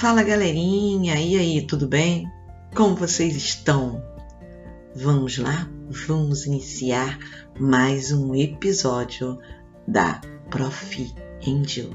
Fala 0.00 0.22
galerinha, 0.22 1.20
e 1.20 1.36
aí, 1.36 1.60
tudo 1.60 1.86
bem? 1.86 2.26
Como 2.74 2.96
vocês 2.96 3.36
estão? 3.36 4.02
Vamos 4.96 5.36
lá? 5.36 5.70
Vamos 6.06 6.46
iniciar 6.46 7.18
mais 7.58 8.10
um 8.10 8.34
episódio 8.34 9.38
da 9.86 10.22
Prof. 10.48 11.06
Angel. 11.46 11.90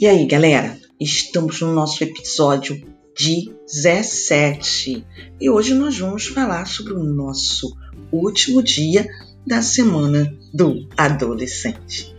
E 0.00 0.06
aí, 0.06 0.26
galera? 0.26 0.80
Estamos 0.98 1.60
no 1.60 1.74
nosso 1.74 2.02
episódio 2.02 2.82
17 3.14 5.06
e 5.38 5.50
hoje 5.50 5.74
nós 5.74 5.98
vamos 5.98 6.28
falar 6.28 6.66
sobre 6.66 6.94
o 6.94 7.04
nosso 7.04 7.83
último 8.16 8.62
dia 8.62 9.08
da 9.46 9.62
semana 9.62 10.32
do 10.52 10.88
adolescente. 10.96 12.14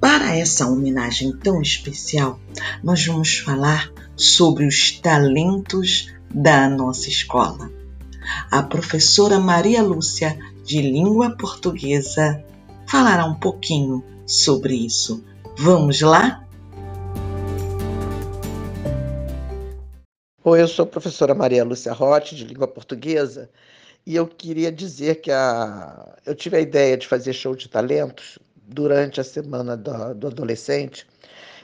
Para 0.00 0.36
essa 0.36 0.68
homenagem 0.68 1.36
tão 1.38 1.62
especial, 1.62 2.38
nós 2.82 3.04
vamos 3.06 3.38
falar 3.38 3.90
sobre 4.16 4.66
os 4.66 4.92
talentos 5.00 6.12
da 6.32 6.68
nossa 6.68 7.08
escola. 7.08 7.70
A 8.50 8.62
professora 8.62 9.38
Maria 9.38 9.82
Lúcia, 9.82 10.38
de 10.64 10.82
língua 10.82 11.30
portuguesa, 11.30 12.44
falará 12.86 13.24
um 13.24 13.34
pouquinho 13.34 14.04
sobre 14.26 14.74
isso. 14.74 15.24
Vamos 15.56 16.00
lá? 16.00 16.44
Oi, 20.42 20.60
eu 20.60 20.68
sou 20.68 20.82
a 20.82 20.86
professora 20.86 21.34
Maria 21.34 21.64
Lúcia 21.64 21.92
Rotti, 21.94 22.36
de 22.36 22.44
língua 22.44 22.68
portuguesa, 22.68 23.48
e 24.06 24.16
eu 24.16 24.26
queria 24.26 24.70
dizer 24.70 25.16
que 25.16 25.30
a... 25.30 26.14
eu 26.26 26.34
tive 26.34 26.56
a 26.56 26.60
ideia 26.60 26.96
de 26.96 27.06
fazer 27.06 27.32
show 27.32 27.54
de 27.54 27.68
talentos 27.68 28.38
durante 28.66 29.20
a 29.20 29.24
semana 29.24 29.76
do, 29.76 30.14
do 30.14 30.26
adolescente, 30.26 31.06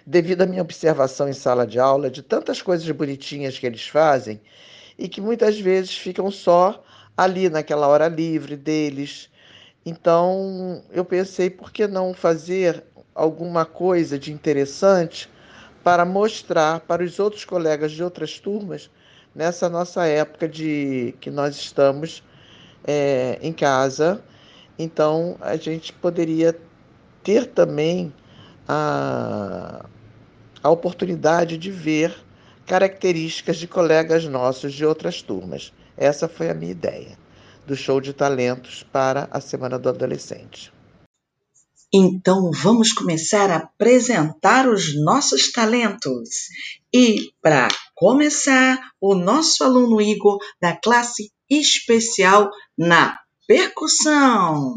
devido 0.07 0.43
à 0.43 0.47
minha 0.47 0.63
observação 0.63 1.29
em 1.29 1.33
sala 1.33 1.67
de 1.67 1.79
aula 1.79 2.11
de 2.11 2.23
tantas 2.23 2.63
coisas 2.63 2.89
bonitinhas 2.91 3.59
que 3.59 3.67
eles 3.67 3.87
fazem 3.87 4.41
e 4.99 5.09
que 5.09 5.21
muitas 5.21 5.61
vezes 5.61 5.97
ficam 5.97 6.31
só 6.31 6.83
ali 7.17 7.49
naquela 7.51 7.87
hora 7.89 8.09
livre 8.09 8.57
deles. 8.57 9.29
Então 9.85 10.83
eu 10.91 11.05
pensei, 11.05 11.51
por 11.51 11.71
que 11.71 11.87
não 11.87 12.15
fazer 12.15 12.83
alguma 13.15 13.67
coisa 13.67 14.19
de 14.19 14.33
interessante 14.33 15.29
para 15.85 16.05
mostrar 16.05 16.81
para 16.81 17.03
os 17.03 17.19
outros 17.19 17.45
colegas 17.45 17.93
de 17.93 18.03
outras 18.03 18.39
turmas 18.39 18.91
nessa 19.35 19.69
nossa 19.69 20.07
época 20.07 20.49
de 20.49 21.15
que 21.21 21.31
nós 21.31 21.57
estamos 21.57 22.23
é, 22.85 23.39
em 23.43 23.53
casa. 23.53 24.23
Então 24.79 25.37
a 25.41 25.57
gente 25.57 25.93
poderia 25.93 26.59
ter 27.23 27.47
também 27.47 28.13
a, 28.67 29.85
a 30.63 30.71
oportunidade 30.71 31.59
de 31.59 31.71
ver 31.71 32.15
características 32.67 33.57
de 33.57 33.67
colegas 33.67 34.25
nossos 34.25 34.73
de 34.73 34.85
outras 34.85 35.23
turmas. 35.23 35.73
Essa 35.97 36.29
foi 36.29 36.49
a 36.49 36.55
minha 36.55 36.73
ideia 36.73 37.19
do 37.67 37.77
show 37.77 38.01
de 38.01 38.13
talentos 38.13 38.83
para 38.83 39.29
a 39.31 39.41
Semana 39.41 39.79
do 39.79 39.89
Adolescente. 39.89 40.73
Então 41.93 42.53
vamos 42.53 42.93
começar 42.93 43.51
a 43.51 43.57
apresentar 43.57 44.69
os 44.69 44.95
nossos 45.05 45.51
talentos. 45.51 46.29
E 46.95 47.33
para 47.43 47.69
começar, 47.97 48.79
o 49.01 49.15
nosso 49.17 49.65
aluno 49.65 50.01
Igor 50.01 50.39
da 50.63 50.77
classe 50.77 51.33
especial 51.51 52.51
na 52.79 53.19
percussão. 53.47 54.77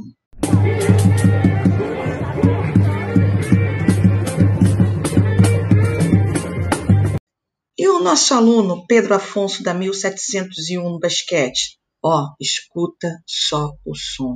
E 7.78 7.88
o 7.88 8.00
nosso 8.00 8.34
aluno 8.34 8.86
Pedro 8.88 9.14
Afonso 9.14 9.62
da 9.62 9.74
1701 9.74 10.82
no 10.90 11.00
basquete? 11.00 11.78
Ó, 12.04 12.24
oh, 12.24 12.36
escuta 12.40 13.22
só 13.26 13.72
o 13.86 13.96
som. 13.96 14.36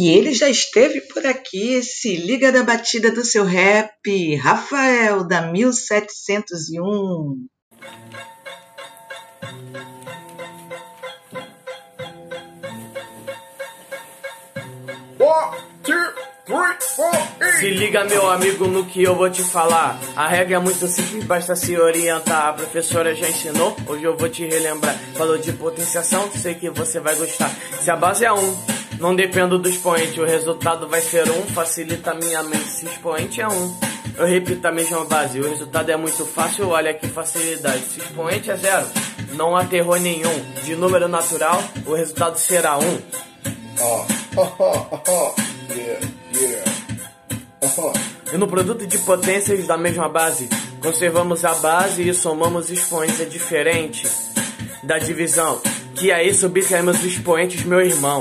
E 0.00 0.10
ele 0.10 0.32
já 0.32 0.48
esteve 0.48 1.00
por 1.00 1.26
aqui, 1.26 1.82
se 1.82 2.14
liga 2.14 2.52
da 2.52 2.62
batida 2.62 3.10
do 3.10 3.24
seu 3.24 3.44
rap, 3.44 4.36
Rafael, 4.36 5.26
da 5.26 5.42
1701. 5.42 7.48
Se 17.58 17.70
liga, 17.70 18.04
meu 18.04 18.30
amigo, 18.30 18.68
no 18.68 18.84
que 18.84 19.02
eu 19.02 19.16
vou 19.16 19.28
te 19.28 19.42
falar. 19.42 19.98
A 20.14 20.28
regra 20.28 20.58
é 20.58 20.60
muito 20.60 20.86
simples, 20.86 21.24
basta 21.24 21.56
se 21.56 21.76
orientar. 21.76 22.50
A 22.50 22.52
professora 22.52 23.16
já 23.16 23.28
ensinou, 23.28 23.76
hoje 23.84 24.04
eu 24.04 24.16
vou 24.16 24.28
te 24.28 24.46
relembrar. 24.46 24.96
Falou 25.14 25.38
de 25.38 25.52
potenciação, 25.54 26.30
sei 26.30 26.54
que 26.54 26.70
você 26.70 27.00
vai 27.00 27.16
gostar. 27.16 27.50
Se 27.80 27.90
a 27.90 27.96
base 27.96 28.24
é 28.24 28.32
um, 28.32 28.77
não 29.00 29.14
dependo 29.14 29.58
do 29.58 29.68
expoente, 29.68 30.20
o 30.20 30.24
resultado 30.24 30.88
vai 30.88 31.00
ser 31.00 31.30
um, 31.30 31.42
facilita 31.46 32.14
minha 32.14 32.42
mente 32.42 32.68
se 32.70 32.86
expoente 32.86 33.40
é 33.40 33.48
um. 33.48 33.76
Eu 34.16 34.26
repito 34.26 34.66
a 34.66 34.72
mesma 34.72 35.04
base, 35.04 35.38
o 35.38 35.48
resultado 35.48 35.88
é 35.90 35.96
muito 35.96 36.26
fácil, 36.26 36.68
olha 36.68 36.92
que 36.92 37.06
facilidade. 37.06 37.84
Se 37.84 38.00
expoente 38.00 38.50
é 38.50 38.56
zero, 38.56 38.86
não 39.34 39.56
há 39.56 39.64
terror 39.64 40.00
nenhum. 40.00 40.34
De 40.64 40.74
número 40.74 41.06
natural, 41.06 41.62
o 41.86 41.94
resultado 41.94 42.36
será 42.36 42.76
um. 42.78 42.98
Oh, 43.80 44.04
oh, 44.36 45.00
oh, 45.08 45.34
yeah, 45.72 46.06
yeah. 46.34 46.78
E 48.32 48.36
no 48.36 48.48
produto 48.48 48.86
de 48.86 48.98
potências 48.98 49.66
da 49.66 49.78
mesma 49.78 50.08
base, 50.08 50.48
conservamos 50.82 51.44
a 51.44 51.54
base 51.54 52.08
e 52.08 52.12
somamos 52.12 52.70
expoentes, 52.70 53.20
é 53.20 53.24
diferente 53.24 54.08
da 54.82 54.98
divisão. 54.98 55.60
Que 55.94 56.10
aí 56.10 56.34
subtraímos 56.34 56.98
os 56.98 57.04
expoentes, 57.04 57.64
meu 57.64 57.80
irmão. 57.80 58.20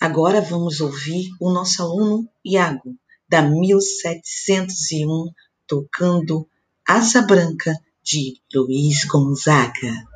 Agora 0.00 0.40
vamos 0.40 0.80
ouvir 0.80 1.30
o 1.40 1.50
nosso 1.50 1.82
aluno 1.82 2.28
Iago, 2.44 2.94
da 3.28 3.42
1701, 3.42 5.32
tocando 5.66 6.48
Asa 6.86 7.22
Branca 7.22 7.74
de 8.02 8.40
Luiz 8.54 9.04
Gonzaga. 9.04 10.09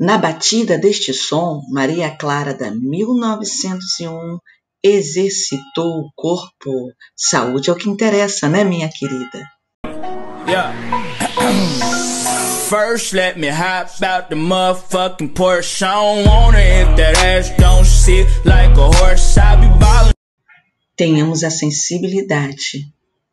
Na 0.00 0.16
batida 0.16 0.78
deste 0.78 1.12
som, 1.12 1.60
Maria 1.68 2.10
Clara 2.16 2.54
da 2.54 2.70
1901 2.70 4.38
exercitou 4.82 6.00
o 6.00 6.10
corpo. 6.16 6.72
Saúde 7.14 7.68
é 7.68 7.72
o 7.74 7.76
que 7.76 7.90
interessa, 7.90 8.48
né, 8.48 8.64
minha 8.64 8.88
querida? 8.88 9.46
Yeah. 10.48 10.72
First, 12.70 13.12
let 13.12 13.38
me 13.38 13.50
hop 13.50 13.90
out 14.02 14.30
the 14.30 14.36
motherfucking 14.36 15.34
Porsche. 15.34 15.84
I 15.84 15.92
don't 15.92 16.26
wanna 16.26 16.60
if 16.60 16.96
that 16.96 17.18
ass 17.18 17.50
don't 17.58 17.84
sit 17.84 18.26
like 18.46 18.78
a 18.78 18.90
horse. 18.96 19.38
I 19.38 19.56
be 19.56 19.68
ballin'. 19.78 20.14
Tenhamos 20.96 21.44
a 21.44 21.50
sensibilidade 21.50 22.90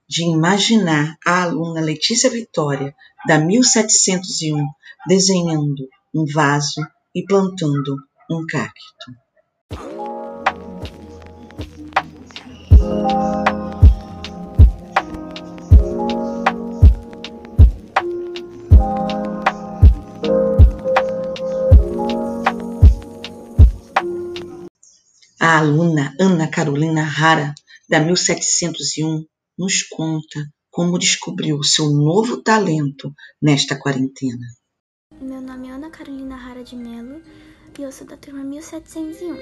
de 0.09 0.23
imaginar 0.23 1.15
a 1.25 1.43
aluna 1.43 1.79
Letícia 1.79 2.29
Vitória, 2.29 2.93
da 3.25 3.39
1701, 3.39 4.67
desenhando 5.07 5.87
um 6.17 6.25
vaso 6.25 6.81
e 7.13 7.23
plantando 7.23 7.95
um 8.31 8.43
cacto. 8.47 9.11
A 25.39 25.59
aluna 25.59 26.15
Ana 26.19 26.49
Carolina 26.49 27.03
Rara, 27.03 27.53
da 27.87 27.99
1701, 27.99 29.23
nos 29.55 29.83
conta 29.83 30.39
como 30.71 30.97
descobriu 30.97 31.61
seu 31.61 31.91
novo 31.91 32.41
talento 32.41 33.13
nesta 33.39 33.77
quarentena. 33.79 34.56
Meu 35.19 35.41
nome 35.41 35.67
é 35.67 35.71
Ana 35.71 35.89
Carolina 35.89 36.35
Rara 36.35 36.63
de 36.63 36.75
Melo 36.75 37.23
e 37.77 37.81
eu 37.81 37.91
sou 37.91 38.05
da 38.05 38.15
turma 38.15 38.43
1701. 38.43 39.33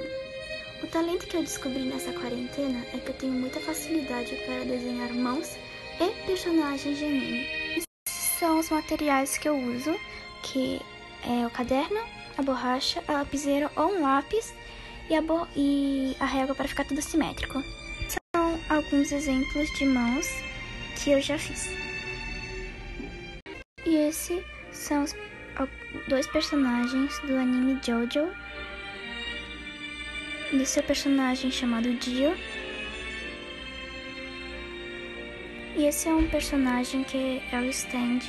O 0.81 0.88
talento 0.88 1.27
que 1.27 1.36
eu 1.36 1.44
descobri 1.44 1.83
nessa 1.83 2.13
quarentena 2.13 2.80
é 2.94 2.98
que 2.98 3.10
eu 3.10 3.18
tenho 3.18 3.33
muita 3.33 3.60
facilidade 3.60 4.33
para 4.45 4.63
desenhar 4.63 5.13
mãos 5.13 5.57
e 6.00 6.25
personagens 6.25 6.98
de 6.98 7.04
anime. 7.04 7.48
Esses 8.07 8.39
são 8.39 8.57
os 8.57 8.69
materiais 8.69 9.38
que 9.38 9.50
eu 9.50 9.57
uso, 9.57 9.94
que 10.44 10.80
é 11.27 11.45
o 11.45 11.50
caderno, 11.50 12.00
a 12.38 12.42
borracha, 12.42 13.04
a 13.06 13.12
lapiseira 13.12 13.69
ou 13.75 13.98
um 13.98 14.01
lápis 14.01 14.54
e 15.10 15.13
a, 15.13 15.21
e 15.57 16.16
a 16.21 16.25
régua 16.25 16.56
para 16.56 16.69
ficar 16.69 16.86
tudo 16.86 17.01
simétrico. 17.01 17.62
São 18.07 18.60
alguns 18.69 19.12
exemplos 19.12 19.69
de 19.78 19.86
mãos 19.86 20.25
que 21.04 21.12
eu 21.12 21.21
já 21.21 21.38
fiz. 21.38 21.69
E 23.86 23.95
esses 23.98 24.42
são 24.71 25.04
os 25.04 25.13
dois 26.07 26.28
personagens 26.28 27.19
do 27.19 27.36
anime 27.36 27.80
Jojo. 27.86 28.30
Esse 30.54 30.80
é 30.80 30.81
o 30.81 30.86
personagem 30.86 31.52
chamado 31.52 31.94
Dio. 31.96 32.36
E 35.75 35.86
esse 35.86 36.07
é 36.07 36.13
um 36.13 36.30
personagem 36.30 37.04
que 37.04 37.42
é 37.52 37.60
o 37.60 37.66
stand 37.66 38.19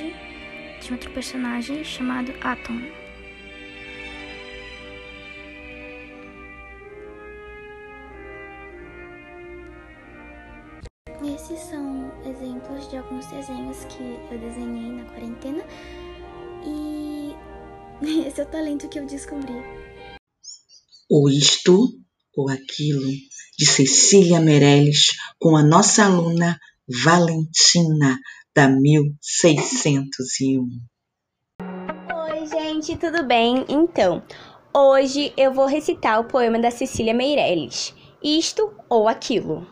de 0.81 0.91
outro 0.91 1.09
personagem 1.11 1.83
chamado 1.83 2.33
Atom. 2.41 2.81
Esses 11.23 11.59
são 11.59 12.11
exemplos 12.25 12.89
de 12.89 12.97
alguns 12.97 13.25
desenhos 13.27 13.85
que 13.85 14.03
eu 14.31 14.37
desenhei 14.37 14.91
na 14.91 15.05
quarentena 15.05 15.63
e 16.65 16.96
esse 18.27 18.41
é 18.41 18.43
o 18.43 18.47
talento 18.47 18.87
que 18.87 18.99
eu 18.99 19.05
descobri. 19.05 19.55
Ou 21.09 21.29
isto 21.29 21.89
ou 22.35 22.49
aquilo 22.49 23.09
de 23.57 23.65
Cecília 23.65 24.39
Meirelles 24.39 25.15
com 25.39 25.55
a 25.55 25.63
nossa 25.63 26.05
aluna 26.05 26.59
Valentina 27.03 28.19
da 28.55 28.67
1601. 28.67 30.67
Oi, 32.13 32.47
gente, 32.47 32.95
tudo 32.97 33.23
bem? 33.23 33.65
Então, 33.67 34.21
hoje 34.73 35.33
eu 35.35 35.51
vou 35.51 35.65
recitar 35.65 36.19
o 36.19 36.25
poema 36.25 36.59
da 36.59 36.69
Cecília 36.69 37.13
Meirelles, 37.13 37.95
Isto 38.23 38.71
ou 38.87 39.07
Aquilo. 39.07 39.65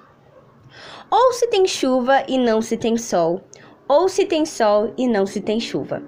Ou 1.12 1.34
se 1.34 1.48
tem 1.48 1.68
chuva 1.68 2.26
e 2.28 2.38
não 2.38 2.62
se 2.62 2.78
tem 2.78 2.98
sol, 2.98 3.44
ou 3.88 4.10
se 4.10 4.26
tem 4.26 4.46
sol 4.46 4.94
e 4.98 5.08
não 5.08 5.26
se 5.26 5.42
tem 5.42 5.60
chuva, 5.60 6.02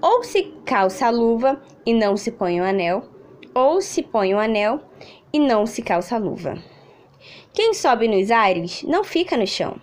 ou 0.00 0.22
se 0.22 0.54
calça 0.64 1.06
a 1.06 1.10
luva 1.10 1.60
e 1.84 1.92
não 1.92 2.16
se 2.16 2.30
põe 2.30 2.60
o 2.60 2.64
anel, 2.64 3.08
ou 3.54 3.80
se 3.80 4.02
põe 4.02 4.34
o 4.34 4.38
anel 4.38 4.80
e 5.32 5.38
não 5.38 5.66
se 5.66 5.82
calça 5.82 6.16
a 6.16 6.18
luva. 6.18 6.56
Quem 7.52 7.74
sobe 7.74 8.08
nos 8.08 8.30
ares 8.30 8.82
não 8.82 9.04
fica 9.04 9.36
no 9.36 9.46
chão. 9.46 9.76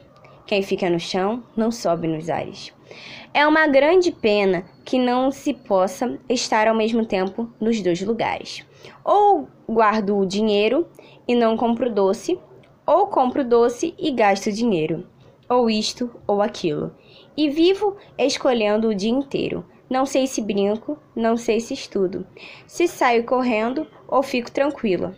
Quem 0.46 0.62
fica 0.62 0.90
no 0.90 1.00
chão 1.00 1.44
não 1.56 1.72
sobe 1.72 2.08
nos 2.08 2.30
ares. 2.30 2.74
É 3.34 3.48
uma 3.48 3.68
grande 3.68 4.12
pena 4.12 4.66
que 4.84 5.00
não 5.00 5.32
se 5.32 5.54
possa 5.54 6.20
estar 6.28 6.68
ao 6.68 6.76
mesmo 6.76 7.06
tempo 7.06 7.50
nos 7.60 7.82
dois 7.82 8.02
lugares. 8.02 8.66
Ou 9.06 9.48
guardo 9.68 10.18
o 10.18 10.26
dinheiro 10.26 10.86
e 11.26 11.34
não 11.34 11.56
compro 11.56 11.90
doce, 11.90 12.38
ou 12.86 13.08
compro 13.08 13.46
doce 13.46 13.96
e 13.98 14.12
gasto 14.12 14.52
dinheiro, 14.52 15.08
ou 15.52 15.70
isto 15.70 16.10
ou 16.26 16.42
aquilo. 16.42 16.96
E 17.36 17.50
vivo 17.50 17.98
escolhendo 18.18 18.88
o 18.88 18.96
dia 18.96 19.12
inteiro. 19.12 19.66
Não 19.90 20.06
sei 20.06 20.26
se 20.26 20.42
brinco, 20.42 20.98
não 21.14 21.36
sei 21.36 21.60
se 21.60 21.74
estudo, 21.74 22.26
se 22.66 22.88
saio 22.88 23.26
correndo 23.26 23.86
ou 24.08 24.24
fico 24.24 24.50
tranquila. 24.50 25.14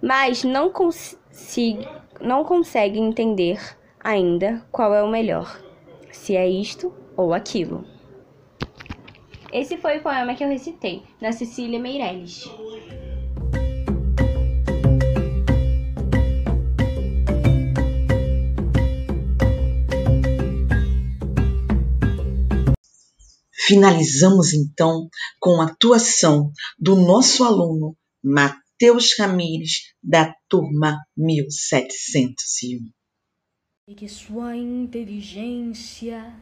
Mas 0.00 0.42
não, 0.42 0.70
consigo, 0.70 1.84
não 2.18 2.42
consegue 2.42 2.98
entender 2.98 3.60
ainda 4.02 4.64
qual 4.72 4.94
é 4.94 5.02
o 5.02 5.10
melhor, 5.10 5.60
se 6.10 6.34
é 6.34 6.48
isto 6.48 6.90
ou 7.14 7.34
aquilo. 7.34 7.84
Esse 9.52 9.76
foi 9.76 9.98
o 9.98 10.02
poema 10.02 10.34
que 10.34 10.42
eu 10.42 10.48
recitei, 10.48 11.02
na 11.20 11.32
Cecília 11.32 11.78
Meirelles. 11.78 12.50
Finalizamos 23.66 24.54
então 24.54 25.08
com 25.40 25.60
a 25.60 25.64
atuação 25.64 26.52
do 26.78 26.94
nosso 26.94 27.42
aluno 27.42 27.96
Matheus 28.22 29.18
Ramires, 29.18 29.92
da 30.00 30.32
turma 30.48 31.04
1701. 31.16 32.78
E 33.88 33.94
que 33.96 34.08
sua 34.08 34.56
inteligência 34.56 36.32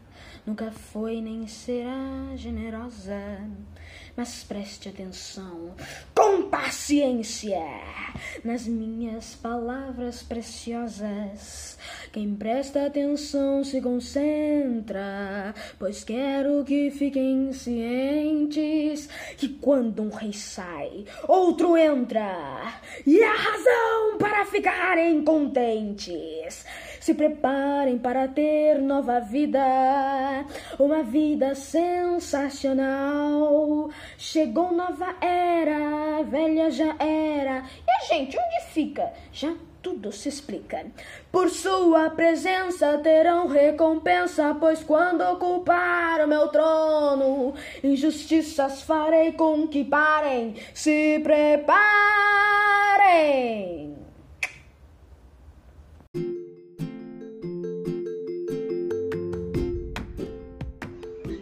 nunca 0.47 0.71
foi 0.71 1.23
nem 1.23 1.47
será 1.47 2.37
generosa, 2.37 3.19
mas 4.15 4.45
preste 4.45 4.91
atenção 4.91 5.75
com 6.15 6.51
paciência 6.51 7.59
nas 8.45 8.67
minhas 8.67 9.35
palavras 9.35 10.23
preciosas. 10.23 11.79
Quem 12.15 12.31
presta 12.37 12.87
atenção 12.87 13.65
se 13.65 13.81
concentra, 13.81 15.53
pois 15.81 16.05
quero 16.05 16.63
que 16.63 16.89
fiquem 16.93 17.53
cientes 17.53 19.09
que 19.37 19.49
quando 19.49 20.01
um 20.01 20.11
rei 20.11 20.33
sai, 20.33 21.05
outro 21.27 21.77
entra, 21.77 22.73
e 23.05 23.21
a 23.21 23.33
razão 23.33 24.17
para 24.17 24.45
ficarem 24.45 25.25
contentes. 25.25 26.65
Se 27.01 27.15
preparem 27.15 27.99
para 27.99 28.29
ter 28.29 28.81
nova 28.81 29.19
vida, 29.19 29.59
uma 30.79 31.03
vida 31.03 31.57
sensacional. 31.57 33.91
Chegou 34.17 34.73
nova 34.73 35.17
era, 35.21 36.23
velha 36.23 36.71
já 36.71 36.95
era. 36.97 37.65
E 37.85 37.91
a 37.91 37.99
gente, 38.07 38.39
onde 38.39 38.67
fica? 38.73 39.13
Já 39.33 39.53
tudo 39.85 40.11
se 40.11 40.31
explica. 40.31 40.87
Por 41.31 41.51
sua 41.51 42.09
presença 42.09 42.97
terão 42.99 43.47
recompensa, 43.47 44.57
pois 44.59 44.83
quando 44.83 45.21
ocupar 45.21 46.25
o 46.25 46.29
meu 46.29 46.49
trono, 46.49 47.53
injustiças 47.83 48.81
farei 48.81 49.33
com 49.33 49.69
que 49.69 49.85
parem. 49.85 50.55
Se 50.73 51.21
preparem. 51.23 51.85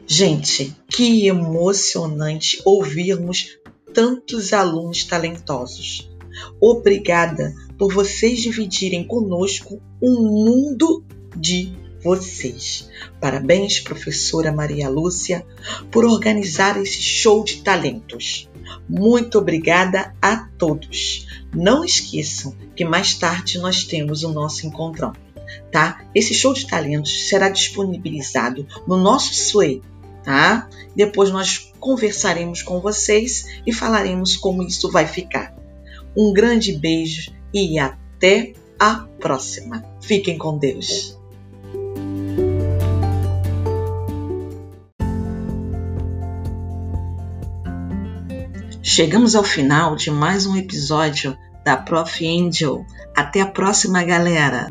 Gente, 0.04 0.76
que 0.90 1.28
emocionante 1.28 2.60
ouvirmos 2.64 3.56
tantos 3.94 4.52
alunos 4.52 5.04
talentosos. 5.04 6.11
Obrigada 6.60 7.54
por 7.78 7.92
vocês 7.92 8.40
dividirem 8.40 9.04
conosco 9.04 9.80
um 10.00 10.22
mundo 10.22 11.04
de 11.36 11.72
vocês. 12.02 12.88
Parabéns, 13.20 13.80
professora 13.80 14.52
Maria 14.52 14.88
Lúcia, 14.88 15.46
por 15.90 16.04
organizar 16.04 16.80
esse 16.80 17.00
show 17.00 17.44
de 17.44 17.62
talentos. 17.62 18.48
Muito 18.88 19.38
obrigada 19.38 20.14
a 20.20 20.48
todos. 20.58 21.26
Não 21.54 21.84
esqueçam 21.84 22.56
que 22.74 22.84
mais 22.84 23.14
tarde 23.14 23.58
nós 23.58 23.84
temos 23.84 24.24
o 24.24 24.32
nosso 24.32 24.66
encontrão, 24.66 25.12
tá? 25.70 26.04
Esse 26.14 26.34
show 26.34 26.52
de 26.52 26.66
talentos 26.66 27.28
será 27.28 27.48
disponibilizado 27.48 28.66
no 28.86 28.96
nosso 28.96 29.34
Sway 29.34 29.82
tá? 30.22 30.68
Depois 30.94 31.30
nós 31.30 31.72
conversaremos 31.80 32.62
com 32.62 32.80
vocês 32.80 33.46
e 33.66 33.72
falaremos 33.72 34.36
como 34.36 34.62
isso 34.62 34.90
vai 34.90 35.06
ficar. 35.06 35.54
Um 36.16 36.32
grande 36.32 36.72
beijo 36.72 37.32
e 37.52 37.78
até 37.78 38.52
a 38.78 39.06
próxima. 39.20 39.84
Fiquem 40.00 40.36
com 40.36 40.58
Deus. 40.58 41.18
Chegamos 48.82 49.34
ao 49.34 49.44
final 49.44 49.96
de 49.96 50.10
mais 50.10 50.44
um 50.44 50.56
episódio 50.56 51.36
da 51.64 51.76
Prof. 51.76 52.26
Angel. 52.26 52.84
Até 53.16 53.40
a 53.40 53.46
próxima, 53.46 54.02
galera! 54.04 54.66